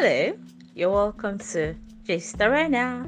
[0.00, 0.32] Hello,
[0.76, 1.74] you're welcome to
[2.04, 3.04] Gist Arena.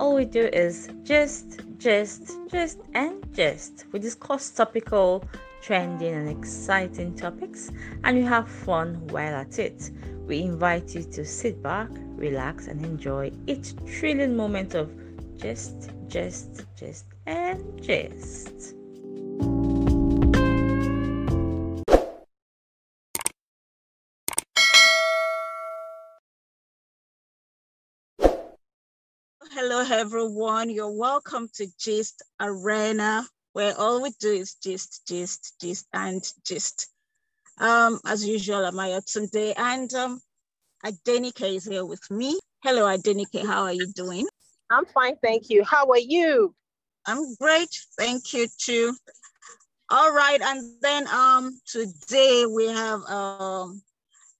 [0.00, 3.84] All we do is just, just, just, and just.
[3.92, 5.24] We discuss topical,
[5.62, 7.70] trending, and exciting topics,
[8.02, 9.92] and we have fun while at it.
[10.26, 14.90] We invite you to sit back, relax, and enjoy each thrilling moment of
[15.38, 18.74] just, just, just, and just.
[29.64, 30.70] Hello, everyone.
[30.70, 36.88] You're welcome to Gist Arena, where all we do is gist, gist, gist, and gist.
[37.60, 40.20] Um, as usual, I'm Ayotunde, and um,
[40.84, 42.40] Adenike is here with me.
[42.64, 43.46] Hello, Adenike.
[43.46, 44.26] How are you doing?
[44.68, 45.62] I'm fine, thank you.
[45.62, 46.56] How are you?
[47.06, 48.96] I'm great, thank you too.
[49.90, 53.80] All right, and then um, today we have um,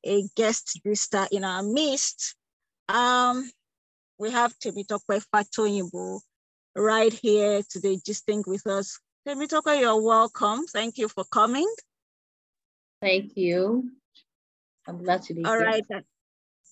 [0.05, 2.34] a guest visitor in our midst.
[2.89, 3.48] Um,
[4.22, 6.20] we have Temitope Fatoyinbo
[6.76, 9.00] right here today, gisting with us.
[9.26, 10.64] Temitope, you're welcome.
[10.66, 11.66] Thank you for coming.
[13.00, 13.90] Thank you.
[14.86, 15.66] I'm glad to be All here.
[15.66, 15.84] right.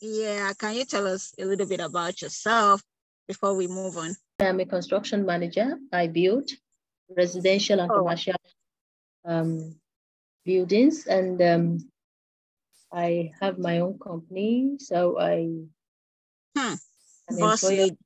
[0.01, 2.83] Yeah, can you tell us a little bit about yourself
[3.27, 4.15] before we move on?
[4.39, 5.77] I'm a construction manager.
[5.93, 6.51] I build
[7.17, 7.99] residential and Oh.
[7.99, 8.37] commercial
[9.25, 9.75] um,
[10.45, 11.91] buildings, and um,
[12.93, 14.77] I have my own company.
[14.79, 15.67] So I
[16.57, 16.75] Hmm.
[17.31, 17.83] An Boss employer.
[17.85, 17.97] lady.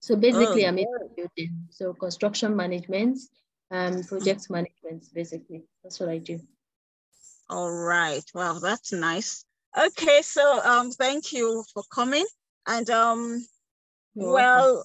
[0.00, 0.86] So basically, Oh, I'm in
[1.16, 1.68] building.
[1.70, 3.18] So construction management,
[3.70, 5.06] um, project management.
[5.14, 6.40] Basically, that's what I do.
[7.48, 8.24] All right.
[8.34, 9.44] Wow, that's nice.
[9.78, 12.24] Okay, so um, thank you for coming.
[12.66, 13.44] And um,
[14.14, 14.34] You're welcome.
[14.34, 14.84] well,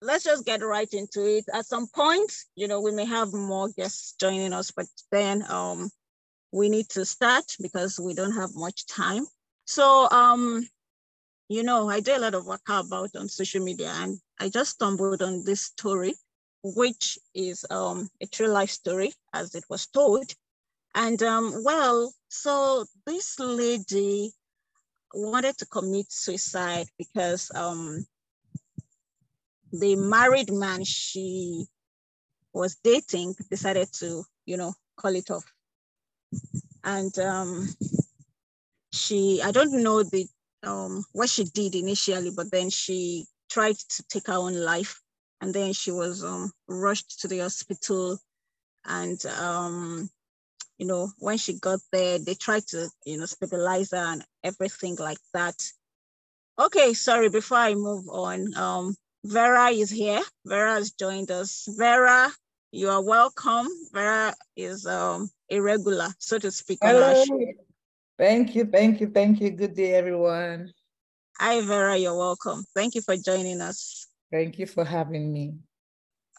[0.00, 1.44] let's just get right into it.
[1.52, 5.90] At some point, you know, we may have more guests joining us, but then um,
[6.52, 9.26] we need to start because we don't have much time.
[9.66, 10.66] So um,
[11.48, 14.72] you know, I do a lot of work about on social media, and I just
[14.72, 16.14] stumbled on this story,
[16.62, 20.32] which is um, a true life story, as it was told.
[20.94, 24.32] And um, well, so this lady
[25.14, 28.06] wanted to commit suicide because um,
[29.72, 31.66] the married man she
[32.52, 35.44] was dating decided to, you know, call it off.
[36.82, 37.68] And um,
[38.92, 40.26] she, I don't know the
[40.62, 45.00] um, what she did initially, but then she tried to take her own life,
[45.40, 48.18] and then she was um, rushed to the hospital,
[48.84, 50.08] and um,
[50.78, 54.96] you know, when she got there, they tried to, you know, stabilize her and everything
[54.96, 55.54] like that.
[56.58, 60.22] Okay, sorry, before I move on, um, Vera is here.
[60.44, 61.68] Vera has joined us.
[61.76, 62.30] Vera,
[62.72, 63.68] you are welcome.
[63.92, 66.78] Vera is um, a regular, so to speak.
[66.82, 67.14] Hello.
[68.18, 69.50] Thank you, thank you, thank you.
[69.50, 70.72] Good day, everyone.
[71.38, 72.64] Hi, Vera, you're welcome.
[72.74, 74.06] Thank you for joining us.
[74.32, 75.54] Thank you for having me.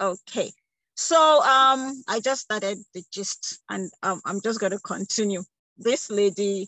[0.01, 0.51] Okay,
[0.95, 5.43] so um, I just started the gist, and um, I'm just going to continue.
[5.77, 6.67] This lady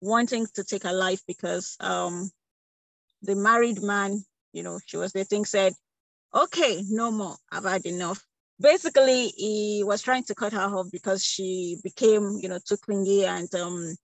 [0.00, 2.30] wanting to take her life because um,
[3.20, 5.74] the married man, you know, she was dating, said,
[6.34, 7.36] "Okay, no more.
[7.52, 8.24] I've had enough."
[8.58, 13.26] Basically, he was trying to cut her off because she became, you know, too clingy,
[13.26, 13.94] and um,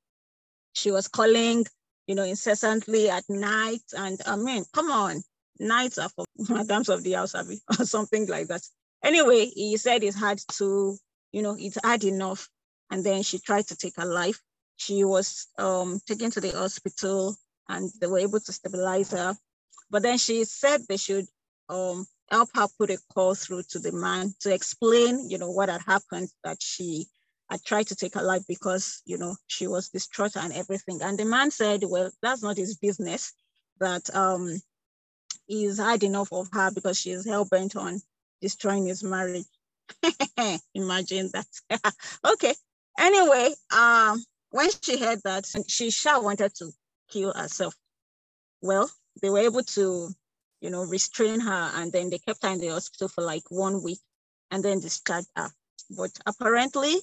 [0.75, 1.65] she was calling,
[2.07, 3.83] you know, incessantly at night.
[3.97, 5.23] And I mean, come on,
[5.59, 8.63] nights are for madams of the house, Abby, or something like that.
[9.03, 10.97] Anyway, he said he's had to,
[11.33, 12.49] you know, it's had enough.
[12.91, 14.41] And then she tried to take her life.
[14.77, 17.37] She was um, taken to the hospital
[17.69, 19.35] and they were able to stabilize her.
[19.91, 21.27] But then she said they should
[21.69, 25.69] um, help her put a call through to the man to explain, you know, what
[25.69, 27.07] had happened, that she
[27.51, 31.01] had tried to take her life because, you know, she was distraught and everything.
[31.03, 33.33] And the man said, well, that's not his business,
[33.81, 34.61] that um,
[35.47, 38.01] he's had enough of her because she is hell bent on
[38.41, 39.47] destroying his marriage.
[40.75, 41.95] Imagine that.
[42.33, 42.55] okay.
[42.99, 46.71] Anyway, um, when she heard that, she sure wanted to
[47.11, 47.75] kill herself.
[48.63, 48.91] Well,
[49.21, 50.11] they were able to,
[50.61, 53.83] you know, restrain her, and then they kept her in the hospital for like one
[53.83, 54.01] week,
[54.51, 55.51] and then discharged her.
[55.91, 57.01] But apparently,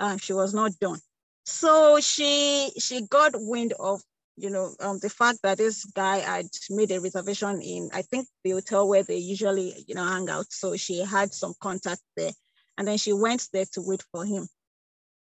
[0.00, 0.98] uh, she was not done.
[1.44, 4.00] So she she got wind of
[4.36, 8.26] you know um, the fact that this guy had made a reservation in I think
[8.42, 10.46] the hotel where they usually you know hang out.
[10.50, 12.32] So she had some contact there,
[12.78, 14.48] and then she went there to wait for him.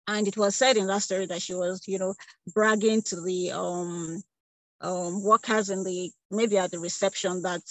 [0.07, 2.15] And it was said in that story that she was you know
[2.55, 4.23] bragging to the um
[4.81, 7.63] um workers in the maybe at the reception that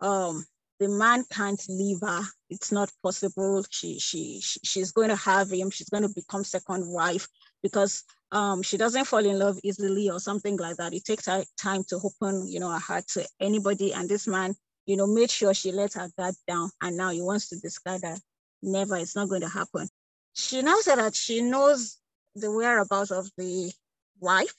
[0.00, 0.44] um
[0.78, 2.22] the man can't leave her.
[2.50, 3.64] It's not possible.
[3.70, 5.70] She, she, she she's going to have him.
[5.70, 7.26] She's going to become second wife
[7.62, 10.92] because um, she doesn't fall in love easily or something like that.
[10.92, 13.92] It takes her time to open, you know, her heart to anybody.
[13.94, 16.70] And this man, you know, made sure she let her guard down.
[16.82, 18.16] And now he wants to discard her.
[18.62, 19.88] Never, it's not going to happen.
[20.34, 21.98] She now said that she knows
[22.34, 23.72] the whereabouts of the
[24.20, 24.54] wife.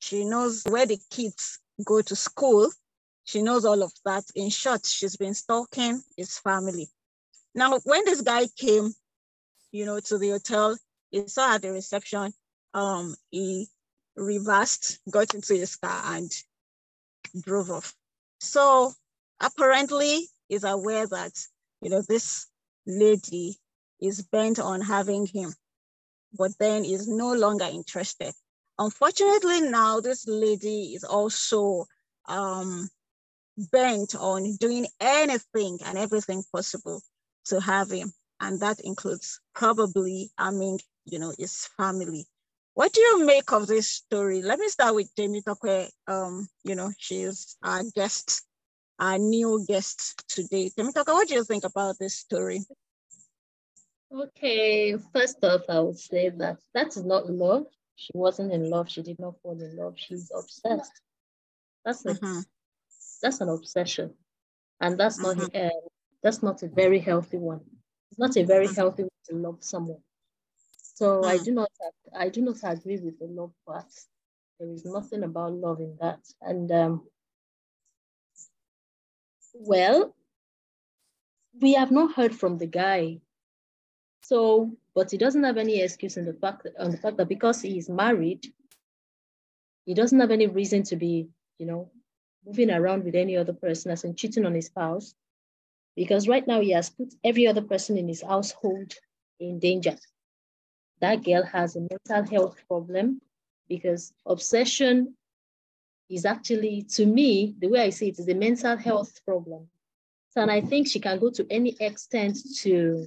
[0.00, 2.70] She knows where the kids go to school.
[3.24, 4.24] She knows all of that.
[4.34, 6.88] In short, she's been stalking his family.
[7.54, 8.92] Now, when this guy came,
[9.72, 10.76] you know, to the hotel,
[11.10, 12.32] he saw at the reception,
[12.74, 13.68] um, he
[14.16, 16.30] reversed, got into his car and
[17.42, 17.94] drove off.
[18.40, 18.92] So
[19.40, 21.32] apparently he's aware that,
[21.80, 22.46] you know, this
[22.86, 23.58] lady
[24.00, 25.54] is bent on having him,
[26.36, 28.34] but then is no longer interested.
[28.78, 31.86] Unfortunately, now this lady is also
[32.26, 32.88] um,
[33.56, 37.00] bent on doing anything and everything possible
[37.46, 38.12] to have him.
[38.40, 42.26] And that includes probably harming, you know, his family.
[42.74, 44.42] What do you make of this story?
[44.42, 45.88] Let me start with Temitope.
[46.08, 48.42] Um, you know, she's our guest,
[48.98, 50.70] our new guest today.
[50.76, 52.64] Temitope, what do you think about this story?
[54.12, 57.66] Okay, first off, I would say that that is not love.
[57.96, 58.90] She wasn't in love.
[58.90, 59.94] She did not fall in love.
[59.96, 61.00] She's obsessed.
[61.84, 62.40] That's a, mm-hmm.
[63.24, 64.12] That's an obsession,
[64.80, 65.40] and that's mm-hmm.
[65.40, 65.80] not uh,
[66.22, 67.60] that's not a very healthy one.
[68.10, 68.74] It's not a very mm-hmm.
[68.74, 70.02] healthy way to love someone.
[70.94, 71.26] So mm.
[71.26, 71.70] I do not
[72.14, 73.92] I do not agree with the love part.
[74.60, 76.20] There is nothing about love in that.
[76.42, 77.02] And um,
[79.54, 80.14] well,
[81.60, 83.20] we have not heard from the guy.
[84.22, 87.28] So, but he doesn't have any excuse in the fact that, on the fact that
[87.28, 88.46] because he is married,
[89.86, 91.28] he doesn't have any reason to be,
[91.58, 91.90] you know,
[92.46, 95.14] moving around with any other person as in cheating on his spouse
[95.96, 98.92] because right now he has put every other person in his household
[99.40, 99.96] in danger.
[101.00, 103.20] That girl has a mental health problem
[103.68, 105.14] because obsession
[106.10, 109.68] is actually, to me, the way I see it, is a mental health problem.
[110.30, 113.06] So, and I think she can go to any extent to,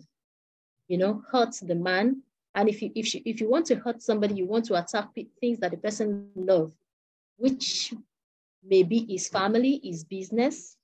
[0.87, 2.23] you know, hurt the man.
[2.55, 5.09] And if you if she if you want to hurt somebody, you want to attack
[5.39, 6.71] things that the person love,
[7.37, 7.93] which
[8.67, 10.77] maybe his family, his business,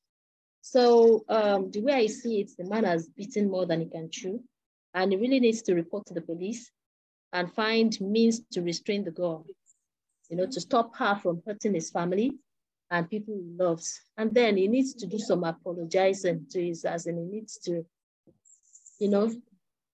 [0.66, 4.10] so um, the way I see it, the man has beaten more than he can
[4.10, 4.42] chew,
[4.94, 6.72] and he really needs to report to the police
[7.34, 9.46] and find means to restrain the girl,
[10.30, 12.32] you know, to stop her from hurting his family
[12.92, 14.00] and people he loves.
[14.16, 17.86] And then he needs to do some apologizing to his, as in he needs to,
[19.00, 19.34] you know,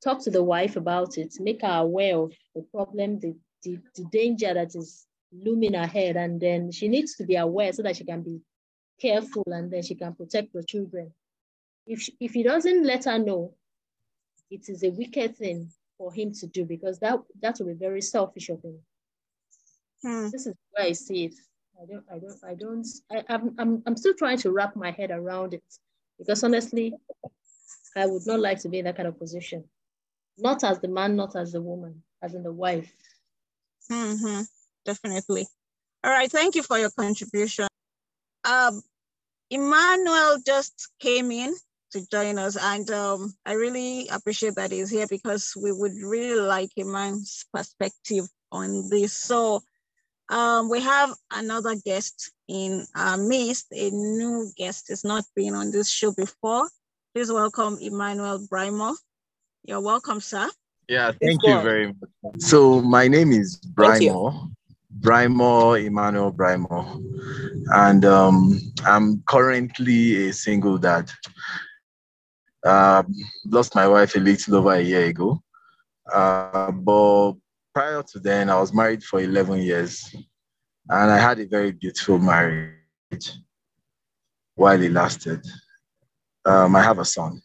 [0.04, 4.06] talk to the wife about it, make her aware of the problem, the, the, the
[4.12, 6.16] danger that is looming ahead.
[6.16, 8.42] And then she needs to be aware so that she can be
[9.00, 11.12] careful and then she can protect the children.
[11.86, 13.54] If, she, if he doesn't let her know,
[14.52, 18.02] it is a wicked thing for him to do because that, that will be very
[18.02, 18.80] selfish of him.
[20.04, 20.30] Hmm.
[20.30, 21.36] This is where I see it.
[21.82, 24.92] I don't, I don't, I don't, I, I'm, I'm, I'm still trying to wrap my
[24.92, 25.64] head around it
[26.18, 26.94] because honestly,
[27.96, 29.64] I would not like to be in that kind of position.
[30.38, 32.92] Not as the man, not as the woman, as in the wife.
[33.92, 34.42] Mm-hmm.
[34.86, 35.48] Definitely.
[36.04, 36.32] All right.
[36.32, 37.68] Thank you for your contribution.
[38.46, 38.82] Um,
[39.50, 41.56] Emmanuel just came in
[41.92, 46.40] to join us, and um, I really appreciate that he's here because we would really
[46.40, 49.14] like Emmanuel's perspective on this.
[49.14, 49.62] So
[50.30, 55.72] um, we have another guest in our midst, a new guest has not been on
[55.72, 56.70] this show before.
[57.14, 58.96] Please welcome Emmanuel Brimo.
[59.64, 60.50] You're welcome, sir.
[60.88, 62.42] Yeah, thank you very much.
[62.42, 64.52] So my name is Brimo.
[65.00, 67.02] Brimo Emmanuel Brimo,
[67.74, 71.10] and um, I'm currently a single dad.
[72.66, 73.04] Uh,
[73.46, 75.42] lost my wife a little over a year ago,
[76.14, 77.34] uh, but
[77.74, 80.14] prior to then, I was married for 11 years,
[80.90, 82.76] and I had a very beautiful marriage
[84.56, 85.46] while it lasted.
[86.46, 87.42] Um, I have a son.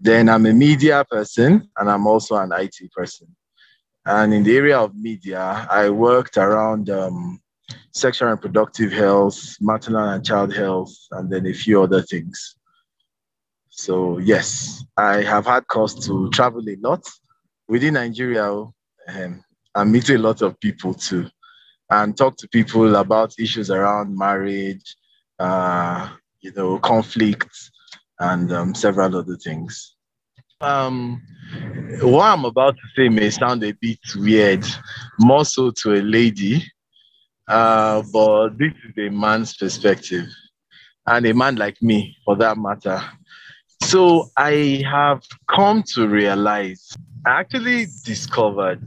[0.00, 3.36] Then I'm a media person, and I'm also an IT person.
[4.10, 7.40] And in the area of media, I worked around um,
[7.92, 12.56] sexual and reproductive health, maternal and child health, and then a few other things.
[13.68, 17.08] So, yes, I have had cause to travel a lot
[17.68, 19.44] within Nigeria um,
[19.76, 21.30] and meet a lot of people too,
[21.88, 24.96] and talk to people about issues around marriage,
[25.38, 26.08] uh,
[26.40, 27.70] you know, conflicts,
[28.18, 29.94] and um, several other things.
[30.62, 31.22] Um,
[32.02, 34.62] what I'm about to say may sound a bit weird,
[35.18, 36.62] more so to a lady,
[37.48, 40.26] uh, but this is a man's perspective,
[41.06, 43.02] and a man like me, for that matter.
[43.84, 48.86] So I have come to realize, I actually discovered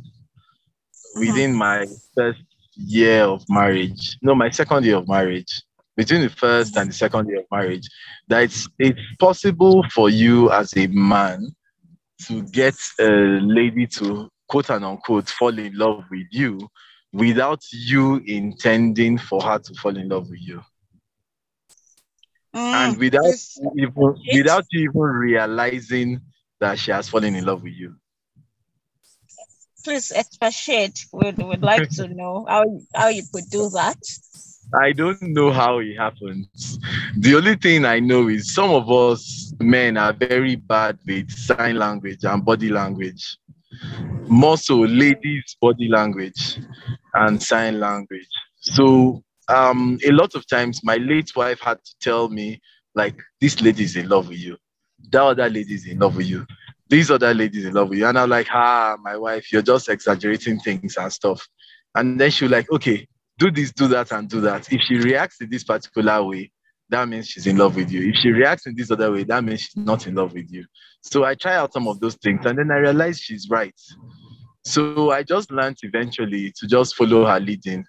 [1.16, 2.44] within my first
[2.76, 5.64] year of marriage, no, my second year of marriage,
[5.98, 7.90] between the first and the second year of marriage,
[8.28, 11.52] that it's, it's possible for you as a man
[12.28, 13.10] to get a
[13.42, 16.68] lady to quote and unquote fall in love with you
[17.12, 20.62] without you intending for her to fall in love with you.
[22.54, 23.24] and Mm, without
[23.78, 26.22] even without you even realizing
[26.60, 27.96] that she has fallen in love with you.
[29.84, 31.06] please expatiate.
[31.12, 32.64] We'd, we'd like to know how,
[32.96, 33.98] how you could do that.
[34.82, 36.80] I don't know how it happens.
[37.18, 41.78] The only thing I know is some of us men are very bad with sign
[41.78, 43.38] language and body language.
[44.28, 46.60] More so, ladies' body language
[47.14, 48.28] and sign language.
[48.62, 52.62] So, um, a lot of times, my late wife had to tell me,
[52.96, 54.58] like, this lady is in love with you.
[55.12, 56.46] That other lady is in love with you.
[56.90, 58.08] These other ladies in love with you.
[58.08, 61.48] And I'm like, ah, my wife, you're just exaggerating things and stuff.
[61.96, 63.08] And then she was like, okay,
[63.44, 64.72] do this, do that, and do that.
[64.72, 66.50] If she reacts in this particular way,
[66.90, 68.10] that means she's in love with you.
[68.10, 70.66] If she reacts in this other way, that means she's not in love with you.
[71.02, 73.76] So I try out some of those things, and then I realized she's right.
[74.64, 77.84] So I just learned eventually to just follow her leading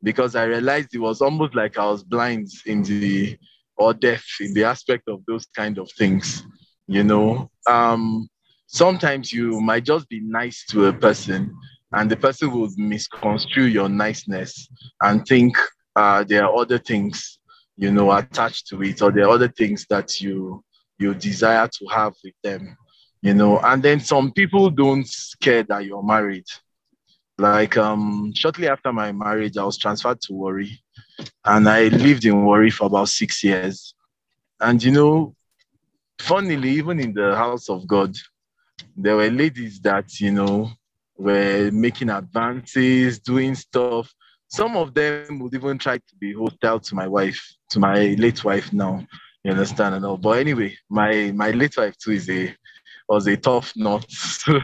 [0.00, 3.36] because I realized it was almost like I was blind in the
[3.76, 6.44] or deaf in the aspect of those kind of things.
[6.86, 8.28] You know, um,
[8.68, 11.52] sometimes you might just be nice to a person
[11.92, 14.68] and the person will misconstrue your niceness
[15.02, 15.56] and think
[15.96, 17.38] uh, there are other things
[17.76, 20.62] you know attached to it or there are other things that you
[20.98, 22.76] you desire to have with them
[23.22, 23.58] you know.
[23.60, 25.08] And then some people don't
[25.40, 26.46] care that you're married.
[27.38, 30.78] Like um shortly after my marriage i was transferred to Warri
[31.46, 33.94] and i lived in Warri for about six years.
[34.60, 35.34] And you know
[36.18, 38.14] funnily even in the house of god
[38.94, 40.70] there were ladies that you know
[41.20, 44.12] were making advances, doing stuff.
[44.48, 48.42] Some of them would even try to be hostile to my wife, to my late
[48.42, 49.06] wife now.
[49.44, 50.16] You understand and all.
[50.16, 52.54] But anyway, my my late wife too is a
[53.08, 54.04] was a tough nut.
[54.10, 54.60] so,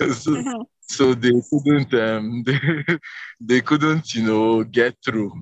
[0.80, 2.60] so they couldn't um they,
[3.40, 5.32] they couldn't, you know, get through.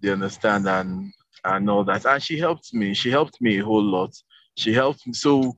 [0.00, 1.12] You understand and
[1.44, 2.06] and all that.
[2.06, 2.94] And she helped me.
[2.94, 4.12] She helped me a whole lot.
[4.56, 5.12] She helped me.
[5.12, 5.54] So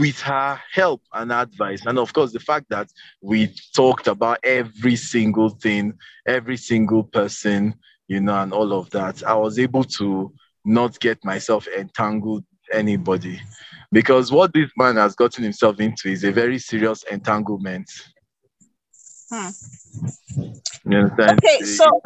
[0.00, 2.90] with her help and advice, and of course, the fact that
[3.20, 5.92] we talked about every single thing,
[6.26, 7.74] every single person,
[8.08, 10.32] you know, and all of that, I was able to
[10.64, 13.40] not get myself entangled with anybody.
[13.92, 17.90] Because what this man has gotten himself into is a very serious entanglement.
[19.30, 19.50] Hmm.
[20.86, 21.40] You understand?
[21.44, 22.00] Okay, so,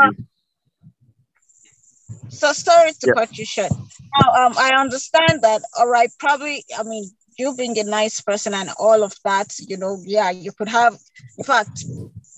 [2.29, 3.73] So sorry to cut you short.
[4.21, 5.63] Now, um, I understand that.
[5.79, 6.65] All right, probably.
[6.77, 9.55] I mean, you being a nice person and all of that.
[9.59, 10.99] You know, yeah, you could have.
[11.39, 11.85] In fact,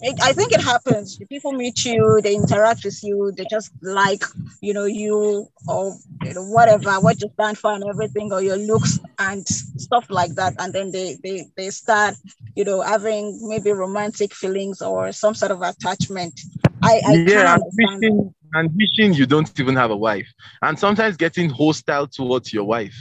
[0.01, 1.19] it, I think it happens.
[1.29, 4.23] People meet you, they interact with you, they just like,
[4.61, 8.57] you know, you or you know whatever, what you stand for and everything, or your
[8.57, 12.15] looks and stuff like that, and then they they they start,
[12.55, 16.41] you know, having maybe romantic feelings or some sort of attachment.
[16.83, 18.05] I, I yeah, and understand.
[18.05, 18.13] that.
[18.13, 20.29] wishing, and wishing you don't even have a wife,
[20.63, 22.97] and sometimes getting hostile towards your wife.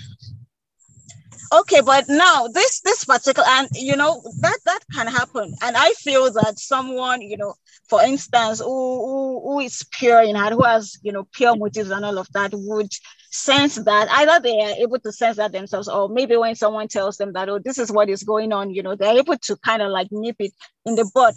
[1.52, 5.54] Okay but now this this particular and you know that that can happen.
[5.62, 7.54] And i feel that someone you know
[7.90, 11.92] for instance who who, who is pure in heart who has you know pure motives
[11.92, 12.92] and all of that would
[13.32, 17.18] sense that either they are able to sense that themselves or maybe when someone tells
[17.18, 19.82] them that oh this is what is going on you know they're able to kind
[19.82, 20.54] of like nip it
[20.86, 21.34] in the bud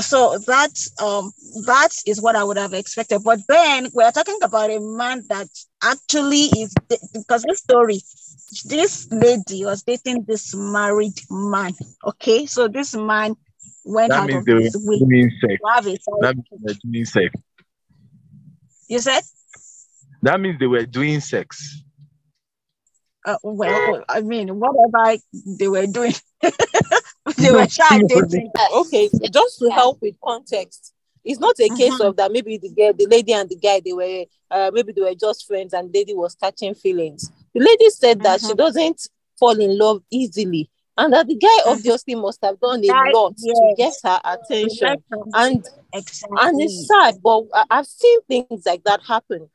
[0.00, 1.32] so that um
[1.66, 5.48] that is what i would have expected but then we're talking about a man that
[5.82, 6.74] actually is
[7.14, 8.00] because this story
[8.66, 11.72] this lady was dating this married man.
[12.04, 13.34] Okay, so this man
[13.84, 15.04] went That out means of his way
[15.40, 17.32] to have a That means they were doing sex.
[18.88, 19.22] You said,
[20.22, 21.82] That means they were doing sex.
[23.26, 25.20] uh, well, I mean, whatever
[25.58, 26.12] they were doing,
[27.36, 28.50] they were trying dating.
[28.74, 30.92] okay, just to help with context,
[31.24, 32.06] it's not a case Mhm.
[32.08, 35.02] of that maybe the girl, the lady and the guy, they were uh, maybe they
[35.02, 37.30] were just friends and lady was catching feelings.
[37.54, 38.56] The lady said that she Mhm.
[38.56, 39.08] doesn't
[39.38, 41.72] fall in love easily, and that the guy Mhm.
[41.72, 44.96] obviously must have done a That- lot to get her attention.
[45.34, 46.38] And exactly.
[46.40, 49.48] and it's sad, but I- I've seen things like that happen.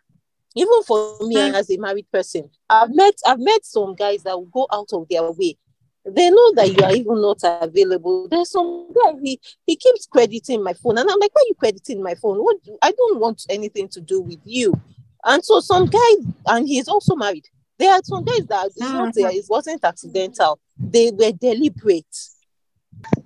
[0.57, 4.45] Even for me as a married person, I've met I've met some guys that will
[4.53, 5.57] go out of their way.
[6.05, 8.27] They know that you are even not available.
[8.27, 11.55] There's some guy he he keeps crediting my phone, and I'm like, why are you
[11.55, 12.37] crediting my phone?
[12.43, 14.79] What do- I don't want anything to do with you.
[15.23, 16.09] And so some guy,
[16.47, 17.47] and he's also married.
[17.79, 19.33] There are some guys that it's not Mhm.
[19.33, 20.59] it wasn't accidental.
[20.77, 22.05] They were deliberate.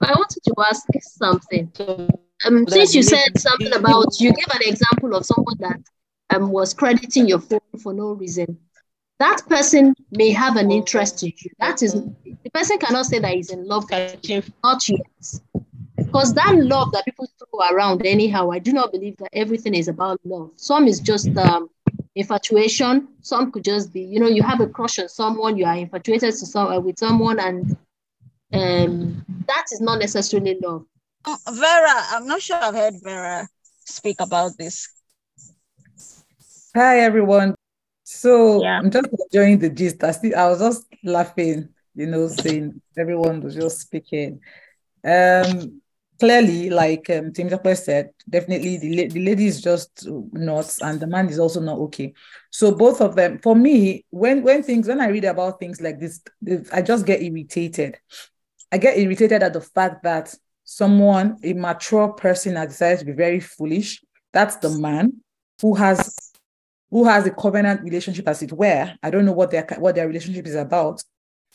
[0.01, 1.71] I wanted to ask something.
[2.45, 5.79] um, since you said something about, you gave an example of someone that
[6.29, 8.57] um, was crediting your phone for no reason.
[9.19, 11.51] That person may have an interest in you.
[11.59, 15.01] That is, the person cannot say that he's in love with you, not yet.
[15.97, 19.89] Because that love that people throw around, anyhow, I do not believe that everything is
[19.89, 20.51] about love.
[20.55, 21.69] Some is just um,
[22.15, 23.09] infatuation.
[23.21, 26.31] Some could just be, you know, you have a crush on someone, you are infatuated
[26.31, 27.77] to some, uh, with someone, and
[28.53, 30.85] um, that is not necessarily love.
[31.25, 33.49] Uh, Vera, I'm not sure I've heard Vera
[33.83, 34.87] speak about this.
[36.73, 37.55] Hi everyone.
[38.11, 38.79] So Yeah.
[38.79, 40.03] I'm just enjoying the gist.
[40.03, 44.39] I still I was just laughing, you know, saying everyone was just speaking.
[45.05, 45.81] Um
[46.19, 51.29] clearly, like um Tim said, definitely the, the lady is just not, and the man
[51.29, 52.13] is also not okay.
[52.49, 55.99] So both of them, for me, when when things when I read about things like
[55.99, 57.99] this, this- I just get irritated.
[58.71, 63.11] I get irritated at the fact that someone, a mature person, has decided to be
[63.13, 64.03] very foolish.
[64.33, 65.21] That's the man
[65.61, 66.28] who has
[66.91, 68.93] who has a covenant relationship, as it were.
[69.03, 71.03] I don't know what their what their relationship is about,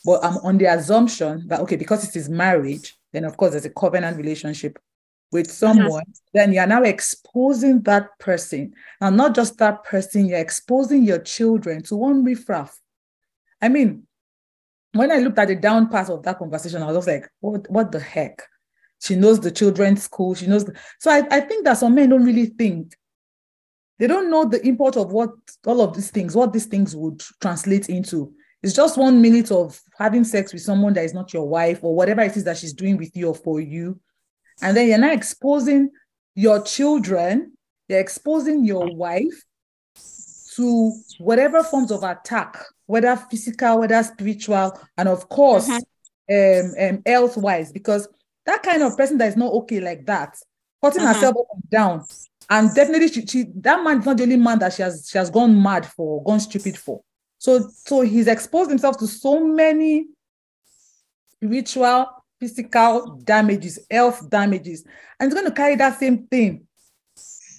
[0.03, 3.65] but I'm on the assumption that okay, because it is marriage, then of course there's
[3.65, 4.79] a covenant relationship
[5.31, 5.73] with uh-huh.
[5.73, 6.03] someone.
[6.33, 11.19] Then you are now exposing that person, and not just that person, you're exposing your
[11.19, 12.77] children to one riffraff.
[13.61, 14.03] I mean,
[14.93, 17.69] when I looked at the down part of that conversation, I was just like, what,
[17.69, 18.41] what the heck?
[19.01, 20.35] She knows the children's school.
[20.35, 20.65] She knows.
[20.65, 20.73] The...
[20.99, 22.95] So I, I think that some men don't really think.
[23.97, 25.29] They don't know the import of what
[25.65, 28.33] all of these things, what these things would translate into.
[28.61, 31.95] It's just one minute of having sex with someone that is not your wife or
[31.95, 33.99] whatever it is that she's doing with you or for you.
[34.61, 35.91] And then you're now exposing
[36.33, 37.53] your children,
[37.87, 39.43] you're exposing your wife
[40.55, 47.37] to whatever forms of attack, whether physical, whether spiritual, and of course, um, um, health
[47.37, 48.07] wise, because
[48.45, 50.37] that kind of person that is not okay like that,
[50.81, 51.13] cutting Mhm.
[51.13, 51.35] herself
[51.69, 52.05] down,
[52.49, 55.17] and definitely she, she that man is not the only man that she has she
[55.17, 57.01] has gone mad for, gone stupid for.
[57.37, 60.07] So so he's exposed himself to so many
[61.37, 62.07] spiritual,
[62.39, 64.83] physical damages, health damages,
[65.19, 66.65] and he's going to carry that same thing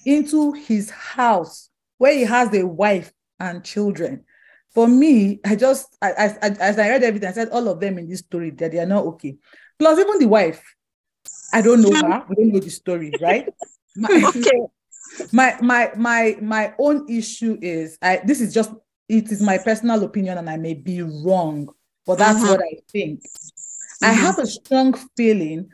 [0.04, 1.68] into his house
[1.98, 4.24] where he has a wife and children.
[4.72, 7.80] For me, I just I, I, I- as I read everything, I said all of
[7.80, 9.36] them in this story that they are not okay.
[9.78, 10.62] Plus, even the wife,
[11.52, 12.24] I don't know her.
[12.28, 13.48] We don't know the story, right?
[14.26, 14.66] Okay.
[15.32, 18.70] My my my my own issue is I this is just
[19.08, 21.68] it is my personal opinion and I may be wrong,
[22.06, 22.48] but that's Mhm.
[22.48, 23.20] what I think.
[24.02, 25.70] I have a strong feeling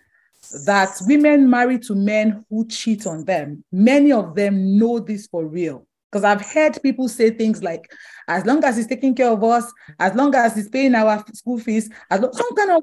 [0.67, 5.47] that women marry to men who cheat on them, many of them know this for
[5.47, 5.87] real.
[6.11, 7.91] Because I've heard people say things like,
[8.29, 11.59] as long as he's taking care of us, as long as he's paying our school
[11.59, 12.83] fees, as lo- some kind of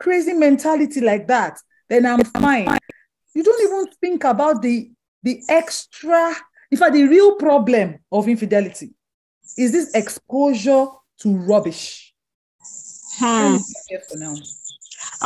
[0.00, 1.56] crazy mentality like that,
[1.88, 2.76] then I'm fine.
[3.32, 4.90] You don't even think about the
[5.24, 6.36] the extra,
[6.70, 8.94] in fact, the real problem of infidelity
[9.58, 10.86] is this exposure
[11.18, 12.14] to rubbish.
[13.16, 13.54] Hmm.
[13.54, 14.34] me stop here for now.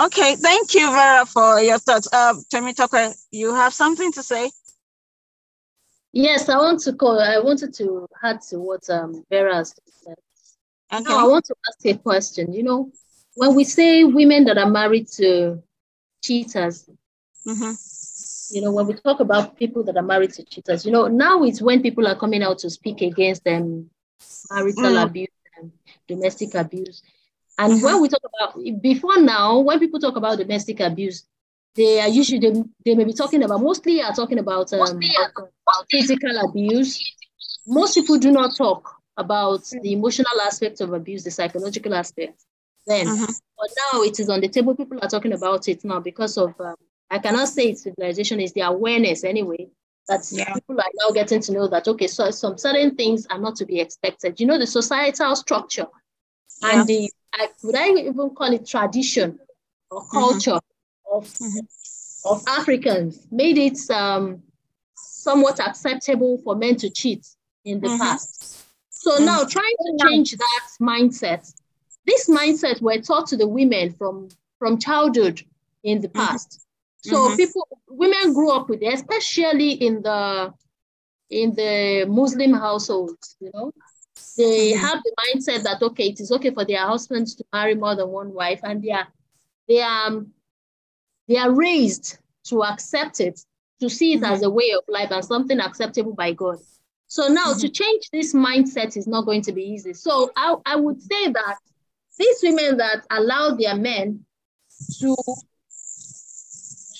[0.07, 2.13] Okay, thank you, Vera, for your thoughts.
[2.13, 4.51] Um, Temitope, you have something to say?
[6.13, 7.21] Yes, I want to call.
[7.21, 10.15] I wanted to add to what um Vera has said.
[10.93, 11.03] Okay.
[11.05, 12.53] Now, I want to ask a question.
[12.53, 12.93] You know,
[13.35, 15.63] when we say women that are married to
[16.23, 16.89] cheaters,
[17.47, 17.77] Mhm.
[18.51, 21.43] You know, when we talk about people that are married to cheaters, you know, now
[21.45, 23.91] it's when people are coming out to speak against them
[24.51, 25.03] marital Mm.
[25.05, 25.73] abuse and
[26.07, 27.03] domestic abuse.
[27.59, 31.25] And when we talk about before now, when people talk about domestic abuse,
[31.75, 35.01] they are usually they, they may be talking about mostly are talking about um,
[35.91, 37.05] physical abuse.
[37.67, 42.43] Most people do not talk about the emotional aspect of abuse, the psychological aspect.
[42.87, 43.27] Then, Mhm.
[43.59, 44.75] but now it is on the table.
[44.75, 46.77] People are talking about it now because of um,
[47.11, 49.68] I cannot say it's civilization, it's the awareness anyway.
[50.09, 50.55] That Yeah.
[50.55, 53.66] people are now getting to know that okay, so some certain things are not to
[53.66, 54.40] be expected.
[54.40, 55.87] You know, the societal structure
[56.62, 56.81] Yeah.
[56.81, 59.38] and the I, would I even call it tradition
[59.90, 60.59] or culture
[61.12, 61.66] of Mhm.
[62.25, 64.42] of Africans made it um,
[64.97, 67.27] somewhat acceptable for men to cheat
[67.64, 67.99] in the Mhm.
[67.99, 68.64] past.
[68.90, 71.55] So now trying to change that mindset,
[72.07, 75.42] this mindset were taught to the women from from childhood
[75.85, 76.64] in the past.
[77.01, 77.37] So Mhm.
[77.37, 80.53] people, women grew up with it, especially in the
[81.31, 83.37] in the Muslim households.
[83.41, 83.73] You know,
[84.37, 84.79] they Mhm.
[84.79, 88.09] have the mindset that okay, it is okay for their husbands to marry more than
[88.09, 89.09] one wife, and they are
[89.69, 90.25] they are
[91.29, 93.45] they are raised to accept it,
[93.81, 96.59] to see it as a way of life and something acceptable by God.
[97.07, 99.95] So now to change this mindset is not going to be easy.
[99.95, 101.57] So I, I would say that
[102.19, 104.25] these women that allow their men
[105.01, 105.17] to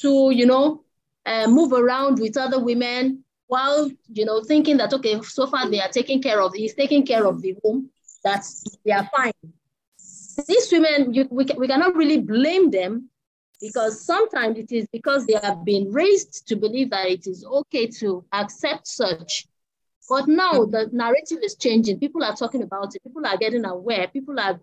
[0.01, 0.83] to you know
[1.27, 5.81] uh, move around with other women while you know thinking that okay, so far they
[5.81, 7.91] are taking care of he's taking care of the home,
[8.23, 8.45] that
[8.85, 9.33] they are fine.
[10.47, 13.11] These women, you, we, we cannot really blame them
[13.61, 17.87] because sometimes it is because they have been raised to believe that it is okay
[17.87, 19.47] to accept such.
[20.09, 21.99] But now the narrative is changing.
[21.99, 23.03] People are talking about it.
[23.03, 24.09] People are getting aware.
[24.09, 24.61] People are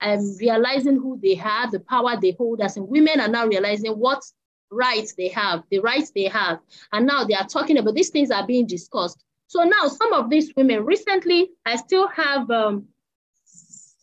[0.00, 2.60] um, realizing who they have, the power they hold.
[2.60, 4.22] As in women are now realizing what
[4.70, 6.60] rights they have, the rights they have.
[6.92, 9.24] And now they are talking about these things are being discussed.
[9.46, 12.88] So now some of these women, recently, I still have um,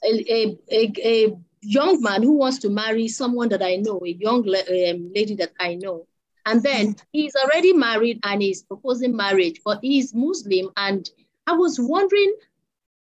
[0.04, 4.10] a, a, a, a, young man who wants to marry someone that I know, a
[4.10, 6.06] young um, lady that I know.
[6.46, 10.70] And then he's already married and he's proposing marriage, but he's Muslim.
[10.78, 11.10] And
[11.48, 12.36] I was wondering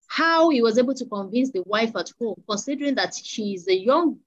[0.07, 4.17] how he was able to convince the wife at home, considering that she's a young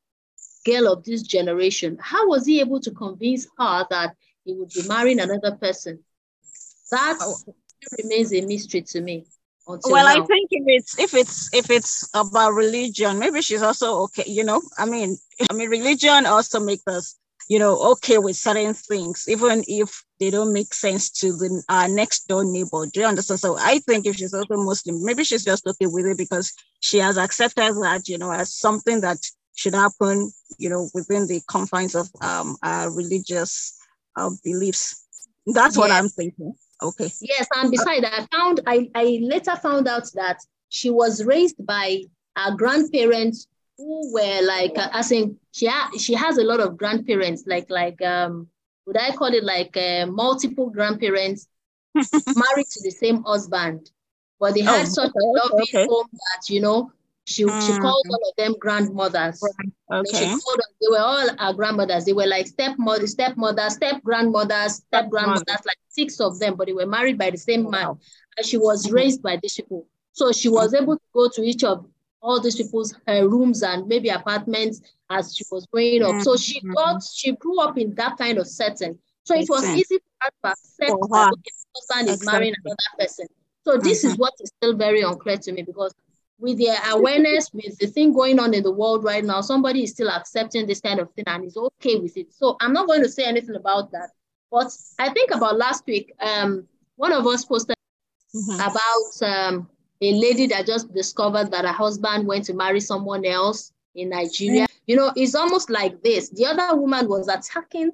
[0.69, 1.99] girl of this generation.
[2.01, 6.01] How was he able to convince her that he would be marrying another person?
[6.91, 7.37] That oh.
[8.03, 9.27] remains a mystery to me.
[9.67, 10.23] well, now.
[10.23, 14.25] I think if it's if it's if it's about religion, maybe she's also okay.
[14.27, 15.17] You know, I mean,
[15.51, 20.31] I mean, religion also makes us, you know, okay with certain things, even if they
[20.31, 22.87] don't make sense to the uh, next door neighbor.
[22.87, 23.41] Do you understand?
[23.41, 26.99] So I think if she's also Muslim, maybe she's just okay with it because she
[26.99, 29.19] has accepted that, you know, as something that
[29.59, 33.77] should happen, you know, within the confines of um, our religious
[34.15, 35.05] uh, beliefs.
[35.47, 35.77] That's yes.
[35.77, 36.55] what I'm thinking.
[36.81, 37.11] Okay.
[37.21, 42.03] Yes, and besides, I found I, I later found out that she was raised by
[42.37, 46.77] her grandparents who were like, uh, as in she ha- she has a lot of
[46.77, 48.47] grandparents, like like um,
[48.87, 51.49] would I call it like uh, multiple grandparents
[51.95, 53.91] married to the same husband,
[54.39, 55.87] but they had oh, such a loving okay.
[55.91, 56.93] home that you know
[57.29, 57.67] she, mm.
[57.67, 59.43] she called all of them grandmothers.
[59.93, 60.19] Okay.
[60.19, 62.07] She called them, they were all our grandmothers.
[62.07, 66.73] They were like stepmother, stepmother, step grandmothers, step grandmothers, like six of them, but they
[66.73, 67.99] were married by the same man.
[68.37, 68.95] And she was mm-hmm.
[68.95, 69.87] raised by these people.
[70.13, 71.87] So she was able to go to each of
[72.23, 76.23] all these people's uh, rooms and maybe apartments as she was growing up.
[76.23, 76.73] So she mm-hmm.
[76.73, 78.99] got, she grew up in that kind of setting.
[79.25, 83.27] So it was easy for her to accept that okay, husband is marrying another person.
[83.65, 84.13] So this mm-hmm.
[84.13, 85.95] is what is still very unclear to me because
[86.39, 89.91] with their awareness, with the thing going on in the world right now, somebody is
[89.91, 92.33] still accepting this kind of thing and is okay with it.
[92.33, 94.11] So I'm not going to say anything about that.
[94.51, 97.77] But I think about last week, um, one of us posted
[98.35, 98.61] mm-hmm.
[98.61, 99.69] about um,
[100.01, 104.63] a lady that just discovered that her husband went to marry someone else in Nigeria.
[104.63, 104.73] Mm-hmm.
[104.87, 106.31] You know, it's almost like this.
[106.31, 107.91] The other woman was attacking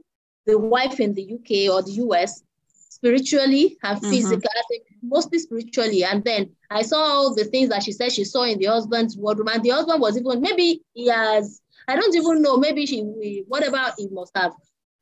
[0.47, 2.43] the wife in the UK or the US
[2.89, 4.11] spiritually and mm-hmm.
[4.11, 4.94] physically, mm-hmm.
[5.09, 6.05] Mostly spiritually.
[6.05, 9.17] And then I saw all the things that she said she saw in the husband's
[9.17, 11.61] wardrobe, and the husband was even maybe he has.
[11.87, 12.57] I don't even know.
[12.57, 14.53] Maybe she whatever he must have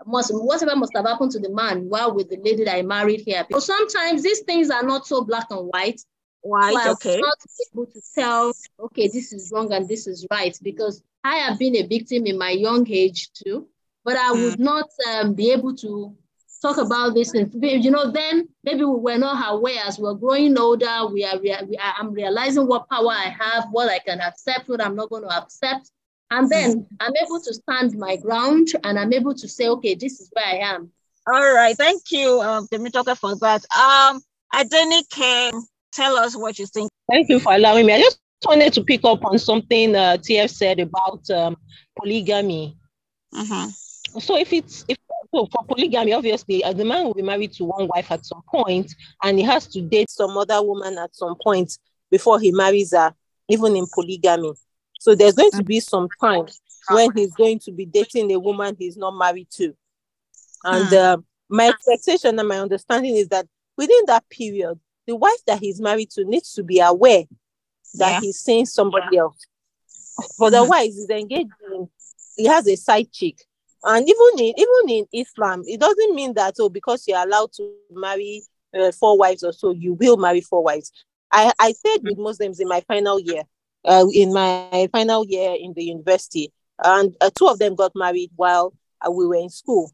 [0.07, 3.21] must whatever must have happened to the man while with the lady that I married
[3.21, 3.47] here.
[3.49, 6.01] But sometimes these things are not so black and white.
[6.45, 7.21] White, so okay.
[7.21, 7.39] not
[7.73, 11.77] able to tell, okay, this is wrong and this is right because I have been
[11.77, 13.69] a victim in my young age too,
[14.05, 14.59] but I would mm.
[14.59, 16.17] not um, be able to
[16.63, 20.57] talk about this and you know then maybe we were not aware as we're growing
[20.57, 24.69] older we are, we are i'm realizing what power i have what i can accept
[24.69, 25.91] what i'm not going to accept.
[26.31, 26.95] And then mm-hmm.
[27.01, 30.47] i'm able to stand my ground and i'm able to say okay this is where
[30.47, 30.91] i am.
[31.27, 31.77] All right.
[31.77, 33.65] Thank you um Temitope for that.
[33.77, 34.23] Um
[34.55, 35.53] Adenike,
[35.93, 36.91] tell us what you think.
[37.11, 37.95] Thank you for allowing me.
[37.95, 41.57] I just wanted to pick up on something uh, tf said about um,
[41.99, 42.77] polygamy.
[43.35, 44.19] Mm-hmm.
[44.21, 44.99] so if it's if
[45.35, 48.43] so for polygamy, obviously, uh, the man will be married to one wife at some
[48.47, 51.79] point, and he has to date some other woman at some point
[52.11, 53.15] before he marries her,
[53.49, 54.53] even in polygamy.
[55.01, 56.47] So there's going to be some time
[56.91, 59.75] when he's going to be dating a woman he's not married to.
[60.65, 60.95] And hmm.
[60.95, 61.17] uh,
[61.49, 63.47] my expectation and my understanding is that
[63.79, 67.25] within that period, the wife that he's married to needs to be aware
[67.95, 68.21] that yeah.
[68.21, 69.39] he's seeing somebody else.
[70.19, 70.45] Hmm.
[70.45, 71.89] Otherwise, he's engaged in,
[72.37, 73.39] he has a side chick
[73.85, 77.73] and even in even in Islam, it doesn't mean that oh because you're allowed to
[77.91, 78.43] marry
[78.79, 80.93] uh, four wives or so, you will marry four wives.
[81.31, 83.43] I I stayed with Muslims in my final year,
[83.85, 88.31] uh, in my final year in the university, and uh, two of them got married
[88.37, 88.73] while
[89.07, 89.91] uh, we were in school.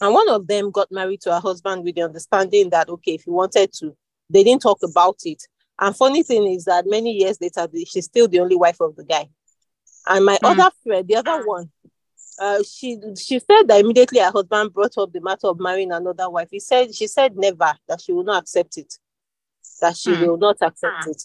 [0.00, 3.24] And one of them got married to her husband with the understanding that okay, if
[3.24, 3.96] he wanted to,
[4.30, 5.42] they didn't talk about it.
[5.78, 9.04] And funny thing is that many years later, she's still the only wife of the
[9.04, 9.28] guy.
[10.06, 10.50] And my mm.
[10.50, 11.70] other friend, the other one,
[12.40, 16.28] uh, she she said that immediately her husband brought up the matter of marrying another
[16.30, 16.48] wife.
[16.50, 18.94] He said she said never that she will not accept it,
[19.82, 20.26] that she mm.
[20.26, 21.10] will not accept mm.
[21.10, 21.22] it,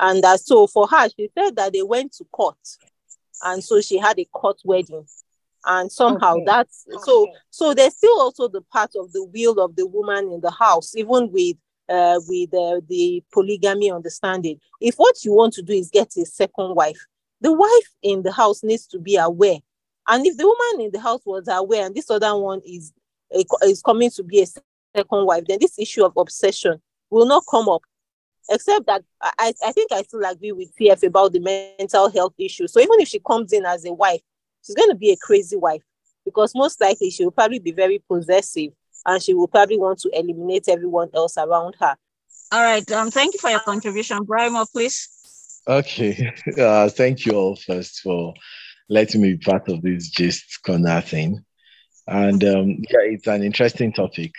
[0.00, 2.58] and that so for her she said that they went to court,
[3.44, 5.06] and so she had a court wedding,
[5.66, 6.44] and somehow Okay.
[6.46, 10.40] that's so so there's still also the part of the will of the woman in
[10.40, 11.56] the house even with
[11.88, 16.24] uh with uh, the polygamy understanding if what you want to do is get a
[16.24, 17.06] second wife
[17.40, 19.58] the wife in the house needs to be aware
[20.08, 22.92] and if the woman in the house was aware and this other one is
[23.32, 27.44] a, is coming to be a second wife then this issue of obsession will not
[27.50, 27.82] come up
[28.48, 32.34] except that I, I I think I still agree with PF about the mental health
[32.38, 32.66] issue.
[32.66, 34.20] So even if she comes in as a wife,
[34.64, 35.82] she's going to be a crazy wife
[36.24, 38.72] because most likely she will probably be very possessive
[39.04, 41.96] and she will probably want to eliminate everyone else around her.
[42.52, 42.90] All right.
[42.92, 44.24] Um, thank you for your contribution.
[44.24, 45.08] Brimo, please.
[45.66, 46.32] Okay.
[46.58, 48.32] Uh, thank you all first for
[48.88, 51.44] letting me be part of this gist corner thing.
[52.06, 54.32] And um, yeah, it's an interesting topic.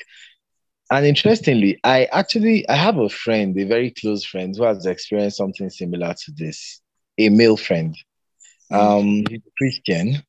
[0.89, 5.38] And interestingly, I actually I have a friend, a very close friend, who has experienced
[5.38, 6.81] something similar to this.
[7.17, 7.95] A male friend.
[8.71, 10.23] Um, he's a Christian,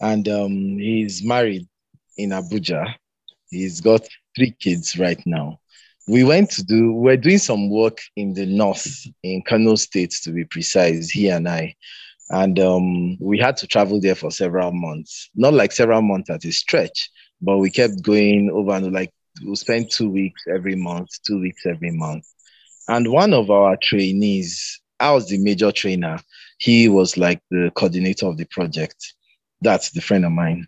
[0.00, 1.66] and um, he's married
[2.16, 2.94] in Abuja.
[3.50, 5.58] He's got three kids right now.
[6.06, 8.86] We went to do, we're doing some work in the north,
[9.22, 11.74] in Kano State to be precise, he and I.
[12.30, 15.30] And um, we had to travel there for several months.
[15.34, 17.10] Not like several months at a stretch,
[17.40, 19.12] but we kept going over and like
[19.42, 22.26] we'll spend two weeks every month, two weeks every month.
[22.88, 26.18] And one of our trainees, I was the major trainer.
[26.58, 29.14] He was like the coordinator of the project.
[29.60, 30.66] That's the friend of mine.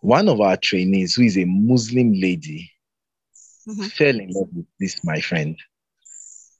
[0.00, 2.70] One of our trainees, who is a Muslim lady,
[3.68, 3.92] Mhm.
[3.92, 5.56] fell in love with this, my friend.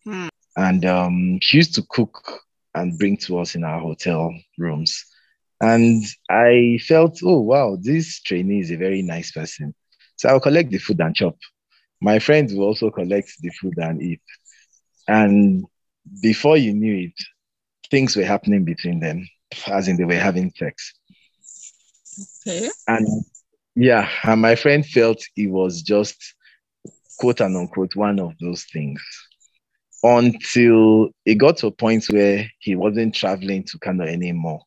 [0.04, 0.28] Hmm.
[0.56, 2.42] And um, she used to cook
[2.74, 5.04] and bring to us in our hotel rooms.
[5.60, 9.74] And I felt, oh, wow, this trainee is a very nice person.
[10.16, 11.36] So I'll collect the food and chop.
[12.00, 14.22] My friends will also collect the food and eat.
[15.06, 15.64] And
[16.22, 17.12] before you knew it,
[17.90, 19.28] things were happening between them,
[19.66, 20.94] as in they were having sex.
[22.46, 22.68] Okay.
[22.88, 23.06] And
[23.74, 26.16] yeah, and my friend felt it was just
[27.18, 29.02] quote and unquote one of those things
[30.02, 34.60] until it got to a point where he wasn't traveling to Kano anymore.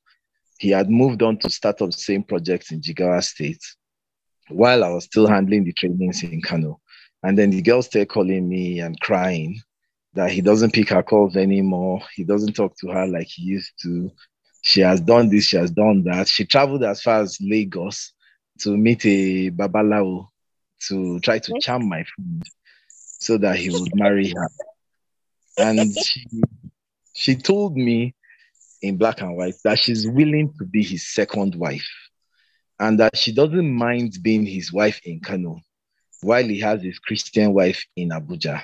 [0.60, 3.64] He had moved on to start up the same projects in Jigawa State
[4.50, 6.80] while I was still handling the trainings in Kano.
[7.24, 9.60] And then the girl started calling me and crying
[10.14, 12.02] that he doesn't pick her calls anymore.
[12.16, 14.12] He doesn't talk to her like he used to.
[14.62, 16.28] She has done this, she has done that.
[16.28, 18.14] She traveled as far as Lagos
[18.60, 20.28] to meet a Babalawo
[20.88, 22.44] to try to charm my friend
[22.88, 24.50] so that he would marry her.
[25.58, 26.26] And she,
[27.14, 28.16] she told me
[28.82, 31.88] in black and white that she's willing to be his second wife
[32.80, 35.62] and that she doesn't mind being his wife in Kano
[36.22, 38.62] while he has his Christian wife in Abuja.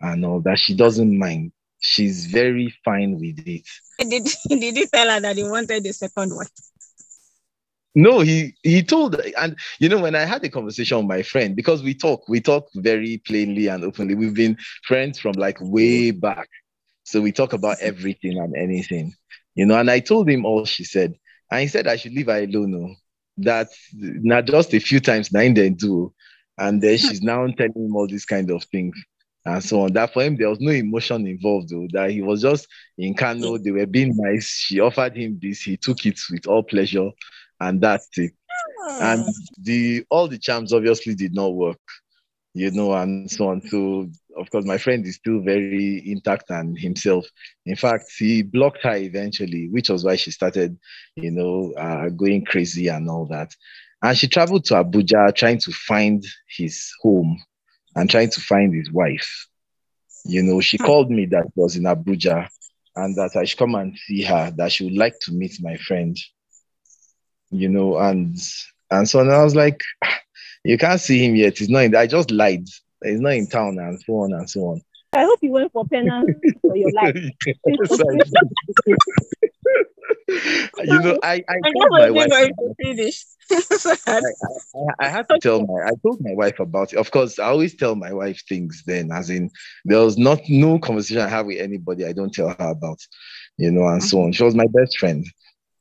[0.00, 1.52] And all that she doesn't mind.
[1.80, 3.66] She's very fine with it.
[3.98, 6.46] Did, did you tell her that he wanted the second one?
[7.94, 11.56] No, he he told, and you know, when I had a conversation with my friend,
[11.56, 14.14] because we talk, we talk very plainly and openly.
[14.14, 16.48] We've been friends from like way back,
[17.02, 19.12] so we talk about everything and anything,
[19.56, 19.76] you know.
[19.76, 21.14] And I told him all she said,
[21.50, 22.70] and he said I should leave her alone.
[22.70, 22.94] No,
[23.38, 26.14] that not just a few times, nine then do, oh.
[26.58, 28.94] and then she's now telling him all these kind of things
[29.46, 29.92] and so on.
[29.94, 31.88] That for him there was no emotion involved, though.
[31.90, 33.58] That he was just in Kano.
[33.58, 33.64] Mm.
[33.64, 34.46] They were being nice.
[34.46, 35.62] She offered him this.
[35.62, 37.10] He took it with all pleasure
[37.60, 38.32] and that's it.
[39.00, 39.24] And
[39.62, 41.80] the all the charms obviously did not work,
[42.54, 43.62] you know, and so on.
[43.62, 47.26] So of course, my friend is still very intact and himself.
[47.66, 50.78] In fact, he blocked her eventually, which was why she started,
[51.16, 53.54] you know, uh, going crazy and all that.
[54.02, 57.40] And she traveled to Abuja trying to find his home
[57.94, 59.46] and trying to find his wife.
[60.24, 62.48] You know, she called me that was in Abuja
[62.96, 65.76] and that I should come and see her, that she would like to meet my
[65.76, 66.16] friend
[67.50, 68.36] you know, and
[68.90, 69.30] and so on.
[69.30, 70.18] I was like, ah,
[70.64, 71.58] you can't see him yet.
[71.58, 71.84] He's not.
[71.84, 72.66] In, I just lied.
[73.02, 74.82] He's not in town, and so on and so on.
[75.12, 77.16] I hope you went for penance for your life.
[80.28, 82.50] you know, I I I told my wife.
[82.80, 83.24] finish.
[84.06, 84.20] I,
[85.00, 86.98] I had to tell my I told my wife about it.
[86.98, 89.50] Of course, I always tell my wife things then, as in
[89.84, 93.00] there was not no conversation I have with anybody I don't tell her about,
[93.56, 94.26] you know, and so mm-hmm.
[94.26, 94.32] on.
[94.32, 95.26] She was my best friend,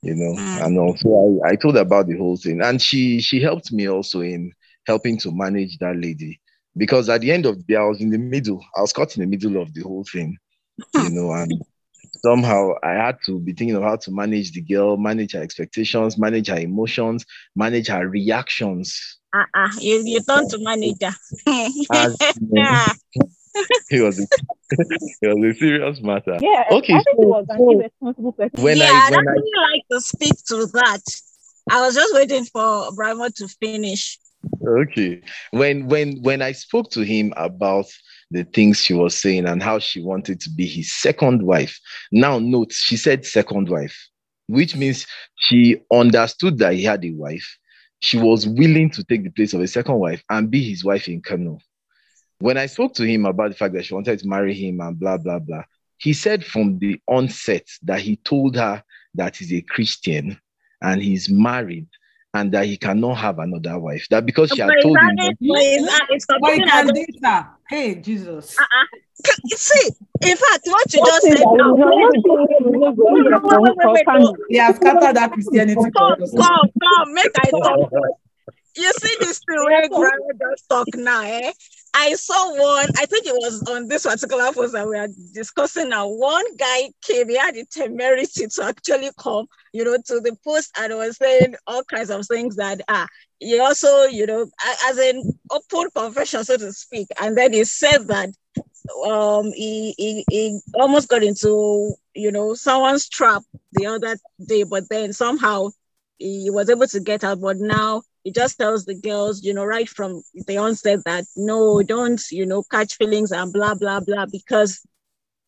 [0.01, 0.65] you know, Mm.
[0.65, 2.61] and also I, I told about the whole thing.
[2.61, 4.53] And she she helped me also in
[4.85, 6.39] helping to manage that lady.
[6.77, 9.15] Because at the end of the day, I was in the middle, I was caught
[9.17, 10.37] in the middle of the whole thing,
[10.93, 11.51] you know, and
[12.21, 16.17] somehow I had to be thinking of how to manage the girl, manage her expectations,
[16.17, 19.17] manage her emotions, manage her reactions.
[19.33, 19.69] Uh-uh.
[19.79, 21.11] You, you turn to manager.
[23.55, 23.99] As Yeah.
[23.99, 24.23] it was a,
[25.21, 26.37] it was a serious matter.
[26.41, 28.63] Yeah, Okay, I think so- he was an so- irresponsible person.
[28.63, 31.01] When yeah, I I'd when I actually like to speak to that.
[31.71, 34.17] I was just waiting for Brimo to finish.
[34.65, 35.21] Okay.
[35.51, 37.85] When when when I spoke to him about
[38.31, 41.77] the things she was saying and how she wanted to be his second wife.
[42.11, 43.97] Now note, she said second wife,
[44.47, 47.57] which means she understood that he had a wife.
[48.01, 51.07] She was willing to take the place of a second wife and be his wife
[51.07, 51.57] in Kano.
[52.39, 54.97] When I spoke to him about the fact that she wanted to marry him and
[54.97, 55.63] blah blah blah,
[55.97, 58.81] he said from the onset that he told her
[59.15, 60.39] that he's a Christian
[60.81, 61.87] and he's married
[62.33, 64.07] and that he cannot have another wife.
[64.09, 65.15] That because she had told him.
[65.17, 65.35] That
[66.39, 67.47] Why can't?
[67.67, 68.57] Hey, Jesus.
[68.57, 68.85] Uh-uh.
[69.47, 69.89] See,
[70.21, 71.75] in fact, what you just said now.
[74.49, 75.75] He has scattered that Christianity.
[75.75, 77.91] Come, come, come, make I talk.
[78.77, 81.51] You see this thing where Grandma just talk now, eh?
[81.93, 85.89] I saw one, I think it was on this particular post that we are discussing
[85.89, 86.07] now.
[86.07, 90.71] One guy came, he had the temerity to actually come, you know, to the post
[90.79, 93.07] and was saying all kinds of things that ah,
[93.39, 94.45] he also, you know,
[94.87, 97.07] as an open confession, so to speak.
[97.21, 98.29] And then he said that
[99.07, 104.83] um he, he he almost got into you know someone's trap the other day, but
[104.89, 105.67] then somehow
[106.17, 109.65] he was able to get out, but now it just tells the girls, you know,
[109.65, 114.27] right from the onset that no, don't, you know, catch feelings and blah, blah, blah,
[114.27, 114.85] because,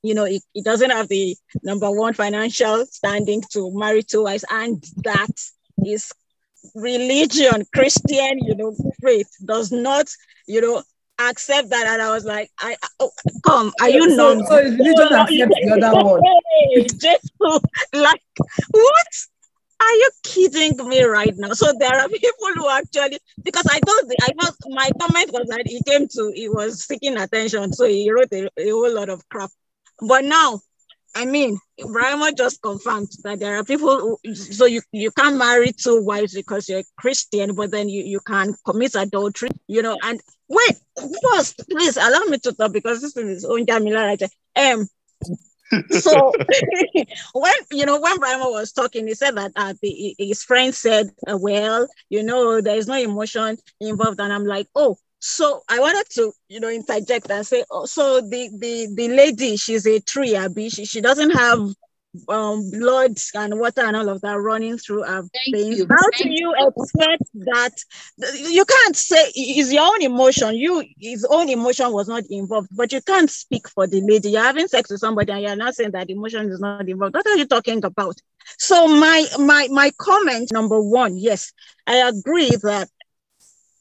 [0.01, 4.43] you know, it, it doesn't have the number one financial standing to marry two wives.
[4.49, 5.29] And that
[5.85, 6.11] is
[6.73, 10.09] religion, Christian, you know, faith does not,
[10.47, 10.81] you know,
[11.19, 11.85] accept that.
[11.85, 13.11] And I was like, I oh,
[13.45, 14.47] come, are you so, not?
[14.47, 16.21] So religion accepts the other one.
[16.97, 17.31] Just
[17.93, 18.23] like
[18.71, 19.07] what?
[19.81, 21.53] Are you kidding me right now?
[21.53, 25.63] So there are people who actually because I thought I thought my comment was that
[25.65, 29.27] he came to he was seeking attention, so he wrote a, a whole lot of
[29.29, 29.49] crap.
[30.07, 30.61] But now,
[31.15, 35.71] I mean, Ibrahima just confirmed that there are people who, so you, you can't marry
[35.71, 39.97] two wives because you're Christian, but then you, you can commit adultery, you know.
[40.03, 40.77] And wait,
[41.31, 44.21] first, please allow me to talk because this is own Jamila right.
[44.55, 44.87] Um
[45.89, 46.31] so
[47.34, 51.12] when you know when Brian was talking, he said that uh, the, his friend said,
[51.27, 55.79] uh, "Well, you know, there is no emotion involved," and I'm like, "Oh." So I
[55.79, 59.99] wanted to, you know, interject and say, oh, so the the the lady, she's a
[59.99, 60.69] tree, Abby.
[60.69, 61.60] She, she doesn't have
[62.28, 65.78] um, blood and water and all of that running through our Thank veins.
[65.80, 65.88] You.
[65.89, 67.74] How Thank do you expect that?
[68.38, 70.56] You can't say it's your own emotion.
[70.56, 74.32] You his own emotion was not involved, but you can't speak for the lady.
[74.32, 77.15] You're having sex with somebody and you're not saying that emotion is not involved.
[77.15, 78.17] What are you talking about?
[78.58, 81.54] So my my my comment number one, yes,
[81.88, 82.89] I agree that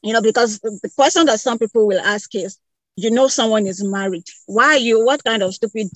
[0.03, 2.59] you know because the question that some people will ask is
[2.97, 5.89] you know someone is married why you what kind of stupid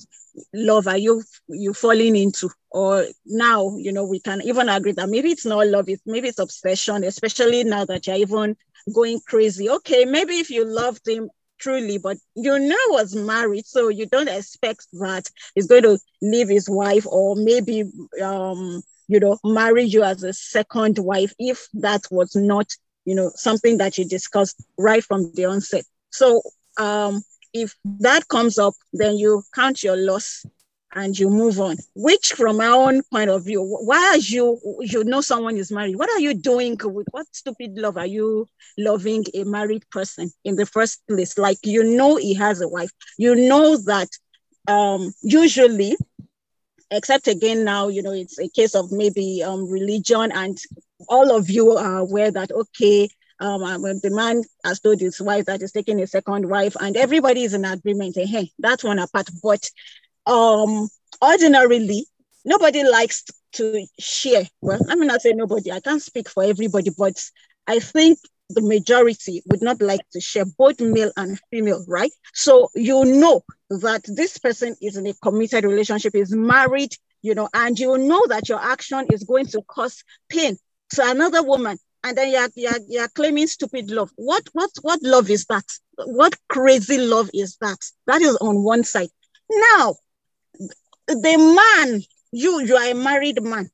[0.53, 2.49] love are you you falling into?
[2.71, 6.29] Or now you know we can even agree that maybe it's not love it's maybe
[6.29, 8.55] it's obsession especially now that you're even
[8.93, 9.69] going crazy.
[9.69, 14.27] Okay maybe if you loved him truly but you know was married so you don't
[14.27, 17.83] expect that he's going to leave his wife or maybe
[18.21, 22.67] um you know marry you as a second wife if that was not
[23.05, 25.73] you know something that you discussed right from the onset.
[26.01, 26.41] So
[26.77, 27.21] um,
[27.55, 30.45] if that comes up, then you count your loss
[30.93, 31.77] and you move on.
[31.95, 35.95] Which, from our own point of view, why are you you know someone is married?
[35.95, 38.45] What are you doing with what stupid love are you
[38.77, 41.37] loving a married person in the first place?
[41.37, 44.09] Like you know he has a wife, you know that
[44.67, 45.95] um, usually,
[46.91, 50.57] except again now, you know it's a case of maybe um, religion, and
[51.07, 53.07] all of you are aware that okay,
[53.39, 57.43] um, the man has told his wife that he's taking a second wife, and everybody
[57.43, 58.15] is in agreement.
[58.17, 59.27] Hey, that's one apart.
[59.43, 59.69] But
[60.25, 60.87] um,
[61.21, 62.05] ordinarily,
[62.45, 64.43] nobody likes to share.
[64.61, 65.71] Well, I mean, I say nobody.
[65.71, 67.21] I can't speak for everybody, but
[67.67, 68.19] I think
[68.49, 72.11] the majority would not like to share both male and female, right?
[72.33, 77.49] So you know that this person is in a committed relationship, is married, you know,
[77.53, 80.57] and you know that your action is going to cause pain
[80.91, 84.11] to another woman and then you're, you're, you're claiming stupid love.
[84.15, 85.65] What, what, what love is that?
[85.97, 87.79] What crazy love is that?
[88.05, 89.09] That is on one side.
[89.49, 89.95] Now,
[91.07, 92.01] the man,
[92.31, 93.71] you, you are a married man.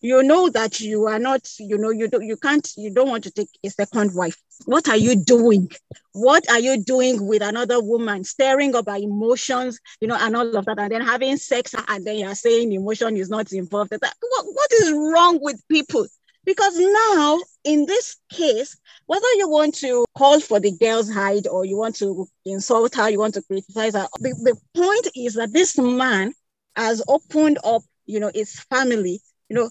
[0.00, 3.24] You know that you are not, you know, you don't, you can't, you don't want
[3.24, 4.36] to take a second wife.
[4.66, 5.68] What are you doing?
[6.12, 10.56] What are you doing with another woman, stirring up her emotions, you know, and all
[10.56, 13.92] of that, and then having sex, and then you're saying emotion is not involved?
[13.92, 16.06] What, what is wrong with people?
[16.44, 18.76] Because now, in this case,
[19.06, 23.08] whether you want to call for the girl's hide or you want to insult her,
[23.10, 26.32] you want to criticize her, the, the point is that this man
[26.76, 29.70] has opened up, you know, his family, you know,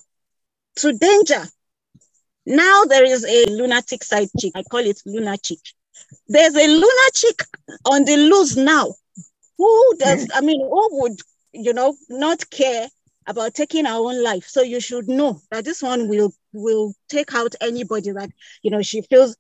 [0.78, 1.44] to danger.
[2.46, 4.52] Now there is a lunatic side chick.
[4.56, 5.60] I call it lunatic.
[6.28, 7.44] There's a lunatic
[7.86, 8.94] on the loose now.
[9.58, 10.32] Who does, hmm.
[10.34, 11.20] I mean, who would,
[11.54, 12.88] you know, not care
[13.28, 14.46] about taking our own life?
[14.48, 18.30] So you should know that this one will will take out anybody that,
[18.62, 19.36] you know, she feels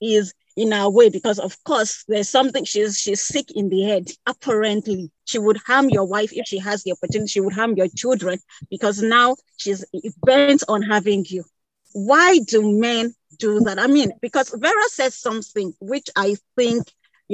[0.00, 4.08] is in our way because of course there's something she's she's sick in the head.
[4.26, 7.28] Apparently she would harm your wife if she has the opportunity.
[7.28, 8.38] She would harm your children
[8.70, 9.84] because now she's
[10.24, 11.44] bent on having you.
[11.92, 13.78] Why do men do that?
[13.78, 16.84] I mean because vera says something which i think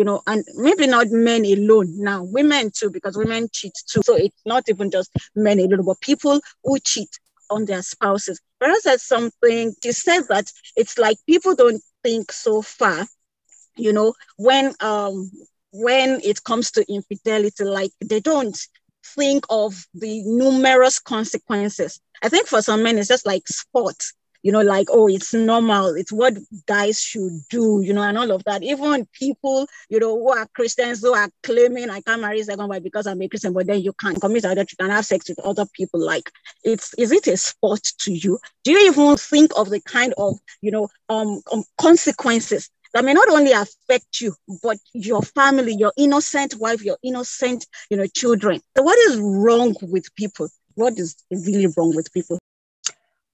[0.01, 4.14] you know and maybe not men alone now women too because women cheat too so
[4.16, 7.11] it's not even just men alone but people who cheat
[7.51, 8.40] on their spouses.
[8.61, 13.07] Vera said something, she said that it's like people don't think so far,
[13.76, 15.30] you know, when um
[15.72, 18.59] when it comes to infidelity, like they don't
[19.05, 22.01] think of the numerous consequences.
[22.22, 23.96] I think for some men, it's just like sport
[24.43, 26.36] you know, like, oh, it's normal, it's what
[26.66, 28.62] guys should do, you know, and all of that.
[28.62, 32.82] Even people, you know, who are Christians who are claiming I can't marry second wife
[32.82, 35.38] because I'm a Christian, but then you can't commit adultery, you can have sex with
[35.41, 36.01] other people.
[36.05, 36.30] Like,
[36.64, 38.38] it's is it a sport to you?
[38.64, 43.12] Do you even think of the kind of, you know, um, um consequences that may
[43.12, 48.61] not only affect you, but your family, your innocent wife, your innocent, you know, children.
[48.76, 50.49] So what is wrong with people?
[50.74, 52.39] What is really wrong with people?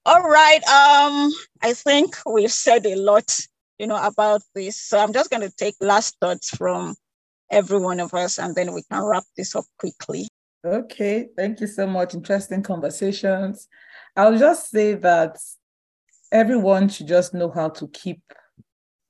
[0.07, 0.63] All right.
[0.69, 3.37] Um, I think we've said a lot,
[3.77, 4.81] you know, about this.
[4.81, 6.95] So I'm just going to take last thoughts from
[7.51, 10.29] every one of us, and then we can wrap this up quickly.
[10.65, 11.27] Okay.
[11.35, 12.13] Thank you so much.
[12.13, 13.67] Interesting conversations.
[14.15, 15.39] I'll just say that
[16.31, 18.21] everyone should just know how to keep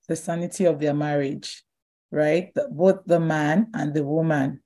[0.07, 1.63] the sanity of their marriage,
[2.09, 2.51] right?
[2.71, 4.61] Both the man and the woman.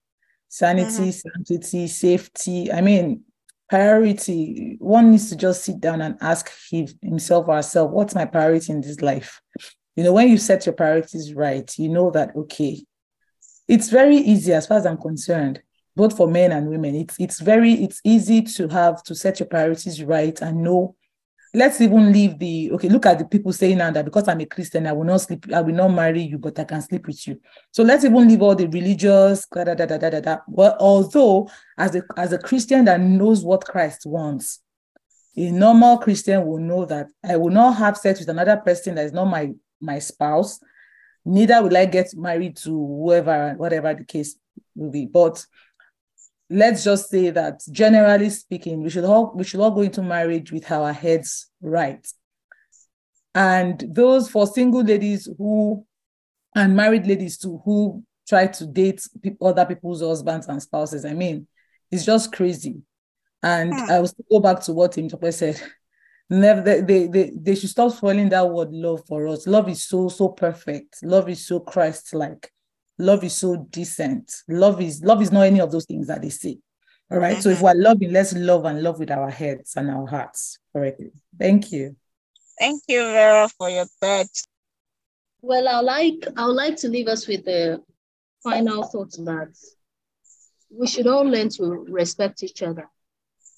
[0.47, 1.09] Sanity, mm-hmm.
[1.09, 2.71] sanctity, safety.
[2.71, 3.25] I mean,
[3.71, 4.77] priority.
[4.79, 8.81] One needs to just sit down and ask himself or herself what's my priority in
[8.81, 9.41] this life?
[9.95, 12.83] You know when you set your priorities right you know that okay
[13.67, 15.61] it's very easy as far as i'm concerned
[15.95, 16.95] both for men and women.
[16.95, 20.95] It's it's very it's easy to have to set your priorities right and know
[21.53, 24.45] let's even leave the okay look at the people saying now that because i'm a
[24.45, 27.27] christian i will not sleep i will not marry you but i can sleep with
[27.27, 27.39] you
[27.71, 30.37] so let's even leave all the religious da, da, da, da, da, da.
[30.47, 34.59] well although as a as a christian that knows what christ wants
[35.35, 39.05] a normal christian will know that i will not have sex with another person that
[39.05, 40.59] is not my my spouse
[41.25, 44.37] neither will i get married to whoever whatever the case
[44.75, 45.45] will be but
[46.51, 50.51] let's just say that generally speaking, we should all we should all go into marriage
[50.51, 52.05] with our heads right.
[53.33, 55.85] And those for single ladies who
[56.53, 59.07] and married ladies too who try to date
[59.41, 61.47] other people's husbands and spouses, I mean,
[61.89, 62.81] it's just crazy.
[63.41, 63.89] And hmm.
[63.89, 65.61] I will still go back to what Temitope said.
[66.29, 69.47] Never they, they, they, they should stop spoiling that word love for us.
[69.47, 71.03] Love is so, so perfect.
[71.03, 72.49] Love is so Christ-like
[73.01, 74.33] love is so decent.
[74.47, 76.57] Love is love is not any of those things that they say.
[77.11, 77.33] All right?
[77.33, 77.41] mm-hmm.
[77.41, 77.65] So if mm-hmm.
[77.65, 81.11] we're loving, let's love and love with our heads and our hearts correctly.
[81.37, 81.95] Thank you.
[82.57, 84.47] Thank you, Vera, for your thoughts.
[85.41, 87.81] Well, I like I would like to leave us with the
[88.43, 89.53] final thought that
[90.69, 92.87] we should all learn to respect each other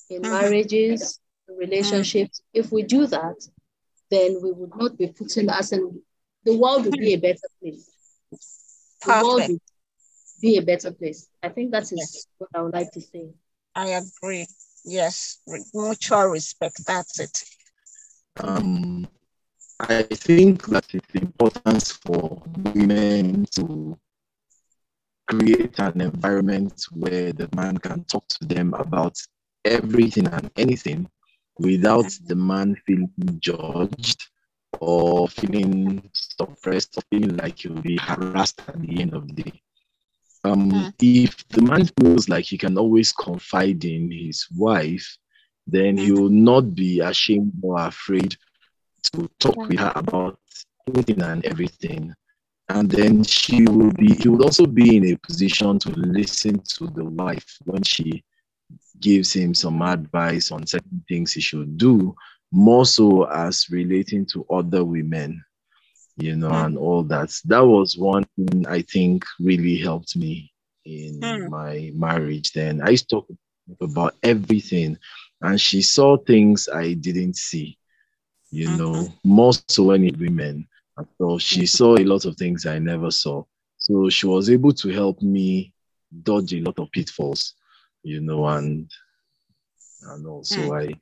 [0.09, 0.31] in mm-hmm.
[0.31, 2.39] marriages, relationships.
[2.39, 2.59] Mm-hmm.
[2.59, 3.47] If we do that,
[4.09, 6.01] then we would not be putting us in
[6.45, 7.92] the world would be a better place
[9.06, 9.60] the world will
[10.41, 11.28] be a better place.
[11.41, 12.28] I think that is yes.
[12.38, 13.30] what I would like to say.
[13.76, 14.45] I agree.
[14.86, 15.39] Yes,
[15.74, 16.86] mutual respect.
[16.86, 17.43] That's it.
[18.38, 19.08] Um,
[19.80, 22.41] I think that it's important for
[22.74, 23.97] women to
[25.28, 29.18] create an environment where the man can talk to them about
[29.66, 31.10] everything and anything
[31.60, 34.30] without the man feeling judged
[34.80, 39.61] or feeling suppressed or feeling like you'll be harassed at the end of the day.
[40.43, 40.93] Um, mm.
[41.01, 45.17] If the man feels like he can always confide in his wife,
[45.65, 48.36] then he will not be ashamed or afraid
[49.11, 50.39] to talk with her about
[50.88, 52.13] anything and everything.
[52.69, 56.88] And then she will be, he will also be in a position to listen to
[56.88, 58.24] the wife when she
[58.99, 62.15] gives him some advice on certain things he should do
[62.54, 65.43] more so as relating to other women,
[66.18, 66.66] you know, mm.
[66.66, 67.36] and all that.
[67.45, 70.54] That was one thing I think really helped me
[70.86, 71.49] in mm.
[71.49, 72.51] my marriage.
[72.54, 73.38] Then I used to talk
[73.82, 74.99] about everything,
[75.41, 77.78] and she saw things I didn't see,
[78.51, 78.78] you mm-hmm.
[78.78, 80.68] know, more so any women.
[81.18, 81.66] So she mm-hmm.
[81.66, 83.43] saw a lot of things I never saw.
[83.78, 85.74] So she was able to help me
[86.22, 87.56] dodge a lot of pitfalls,
[88.04, 88.89] you know, and
[90.04, 90.91] and also mm.
[90.91, 90.99] I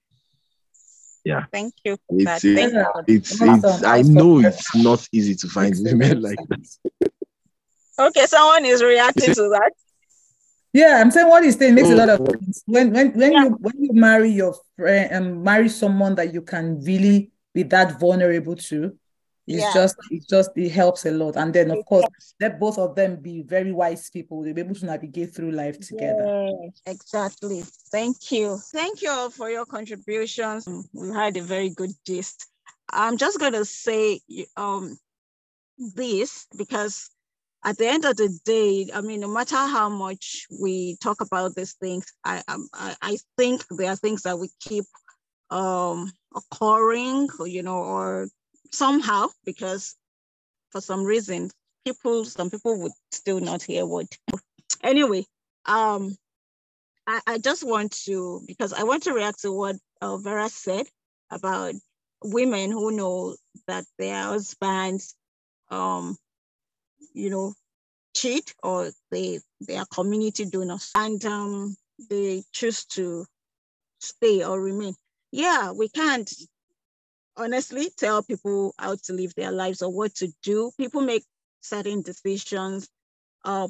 [1.24, 1.46] Yeah.
[1.52, 1.98] Thank you.
[2.08, 2.44] for It's that.
[2.44, 3.16] it's Thank you.
[3.16, 7.12] it's, Awesome, it's I know it's not easy to find women like that.
[8.00, 9.72] Okay, someone is reacting to that.
[10.74, 12.28] Yeah, I'm saying what he's saying makes a lot of Oh.
[12.32, 12.64] sense.
[12.66, 13.44] When when when Yeah.
[13.44, 18.00] you when you marry your friend and marry someone that you can really be that
[18.00, 18.98] vulnerable to,
[19.48, 19.74] it's Yeah.
[19.74, 21.36] just it just it helps a lot.
[21.36, 22.06] And then of course
[22.40, 24.42] let both of them be very wise people.
[24.42, 26.32] They'll be able to navigate through life together.
[26.62, 27.64] Yes, exactly.
[27.92, 28.58] Thank you.
[28.72, 30.66] Thank you all for your contributions.
[30.66, 32.48] Mm, We had a very good gist.
[32.94, 34.22] I'm just going to say
[34.58, 34.98] um,
[35.78, 37.10] this because
[37.64, 41.56] at the end of the day, I mean, no matter how much we talk about
[41.56, 44.86] these things, I um, I, I think there are things that we keep
[45.52, 48.28] um, occurring, you know, or
[48.72, 49.96] somehow because
[50.70, 51.52] for some reason
[51.86, 54.08] people, some people would still not hear what.
[54.84, 55.26] Anyway,
[55.66, 56.16] um,
[57.08, 60.88] I, I just want to because I want to react to what uh, Vera said
[61.30, 61.74] about
[62.24, 63.36] women who know
[63.68, 65.16] that their husbands,
[65.70, 66.16] um,
[67.14, 67.54] you know,
[68.16, 71.76] cheat or they they are community donors and um,
[72.10, 73.26] they choose to
[74.00, 74.96] stay or remain.
[75.32, 76.32] Yeah, we can't
[77.44, 80.72] honestly tell people how to live their lives or what to do.
[80.78, 81.24] People make
[81.62, 82.88] certain decisions
[83.46, 83.68] uh,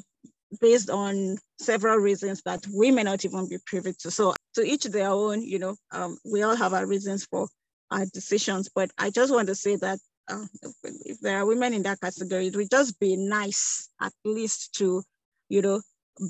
[0.60, 4.10] based on several reasons that we may not even be privy to.
[4.10, 7.48] So to each their own, you know, um, we all have our reasons for
[7.90, 8.68] our decisions.
[8.74, 9.98] But I just want to say that
[10.30, 10.44] uh,
[10.84, 15.02] if, there are women in that category, it would just be nice at least to,
[15.48, 15.80] you know,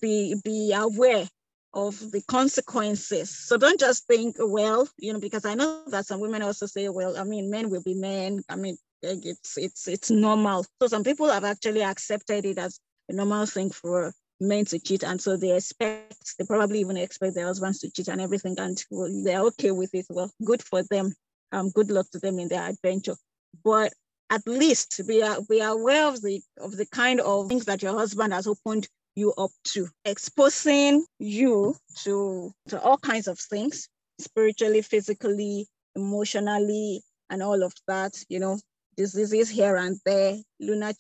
[0.01, 1.29] be be aware
[1.75, 3.31] of the consequences.
[3.31, 6.89] So don't just think, well, you know, because I know that some women also say,
[6.89, 8.43] well, I mean, men will be men.
[8.49, 10.65] I mean, it's it's it's normal.
[10.81, 15.03] So some people have actually accepted it as a normal thing for men to cheat,
[15.03, 18.83] and so they expect, they probably even expect their husbands to cheat and everything, and
[19.25, 20.07] they're okay with it.
[20.11, 21.13] Well, good for them.
[21.53, 23.17] Um, good luck to them in their adventure.
[23.65, 23.93] But
[24.31, 28.33] at least be be aware of the of the kind of things that your husband
[28.33, 33.89] has opened you up to, exposing you to to all kinds of things,
[34.19, 38.13] spiritually, physically, emotionally, and all of that.
[38.29, 38.59] You know,
[38.97, 40.93] diseases here and there, lunar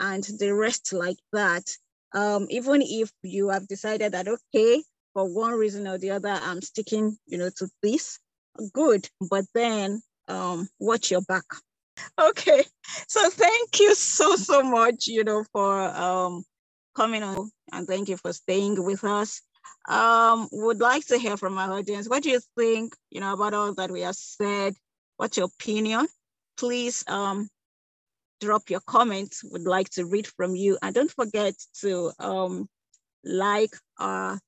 [0.00, 1.64] and the rest like that.
[2.14, 6.62] Um, even if you have decided that okay, for one reason or the other, I'm
[6.62, 8.18] sticking, you know, to this,
[8.72, 9.08] good.
[9.30, 11.44] But then um, watch your back.
[12.16, 12.62] Okay,
[13.08, 16.44] so thank you so so much, you know, for um
[16.98, 19.40] coming on and thank you for staying with us.
[19.88, 22.08] Um, would like to hear from our audience.
[22.08, 24.74] What do you think, you know, about all that we have said?
[25.16, 26.08] What's your opinion?
[26.56, 27.48] Please um
[28.40, 29.44] drop your comments.
[29.44, 30.78] Would like to read from you.
[30.82, 32.66] And don't forget to um
[33.24, 34.40] like our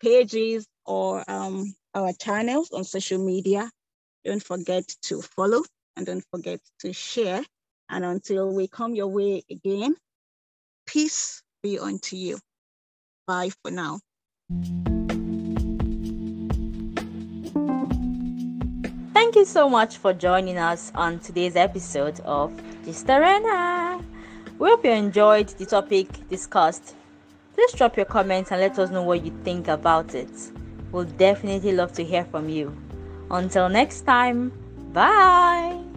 [0.00, 3.70] pages or um our channels on social media.
[4.24, 5.62] Don't forget to follow
[5.96, 7.42] and don't forget to share.
[7.90, 9.96] And until we come your way again,
[10.86, 12.38] peace be unto you.
[13.26, 14.00] Bye for now.
[19.14, 22.52] Thank you so much for joining us on today's episode of
[22.84, 24.00] Gist Arena.
[24.58, 26.94] We hope you enjoyed the topic discussed.
[27.54, 30.30] Please drop your comments and let us know what you think about it.
[30.90, 32.76] We'll definitely love to hear from you.
[33.30, 34.52] Until next time,
[34.92, 35.91] bye.